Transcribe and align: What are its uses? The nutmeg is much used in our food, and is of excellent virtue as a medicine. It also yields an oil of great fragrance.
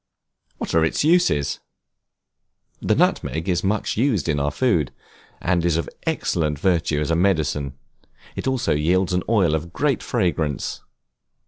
What 0.57 0.73
are 0.73 0.83
its 0.83 1.03
uses? 1.03 1.59
The 2.81 2.95
nutmeg 2.95 3.47
is 3.47 3.63
much 3.63 3.97
used 3.97 4.27
in 4.27 4.39
our 4.39 4.49
food, 4.49 4.91
and 5.39 5.63
is 5.63 5.77
of 5.77 5.87
excellent 6.07 6.57
virtue 6.57 6.99
as 7.01 7.11
a 7.11 7.15
medicine. 7.15 7.77
It 8.35 8.47
also 8.47 8.73
yields 8.73 9.13
an 9.13 9.21
oil 9.29 9.53
of 9.53 9.73
great 9.73 10.01
fragrance. 10.01 10.81